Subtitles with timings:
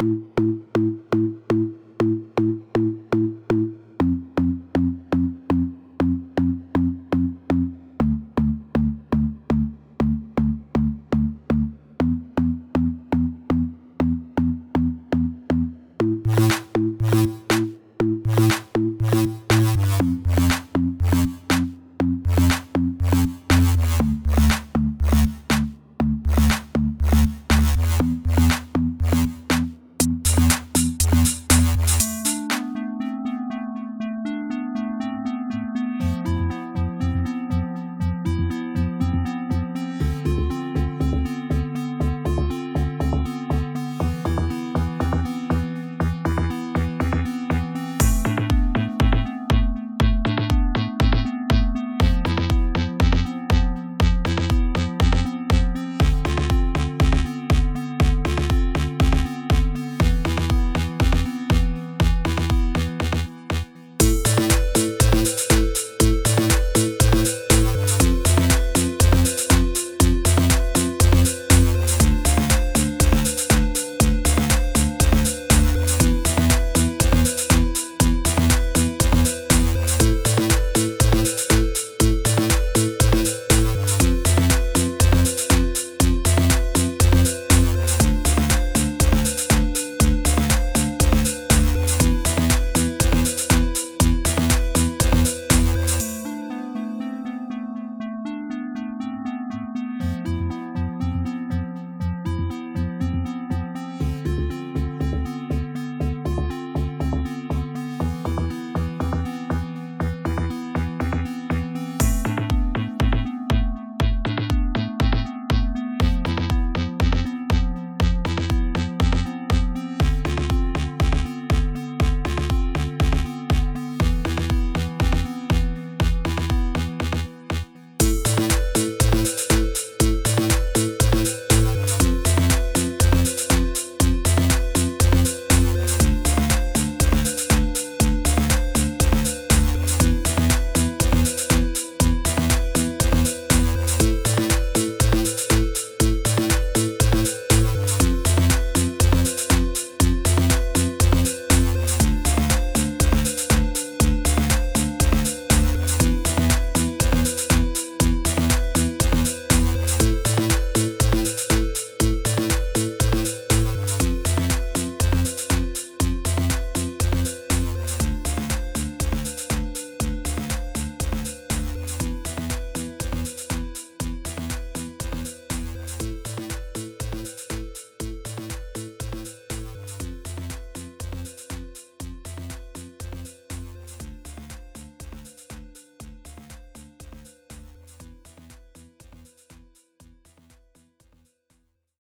[0.00, 0.27] you